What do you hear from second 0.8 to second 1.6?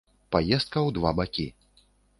ў два бакі.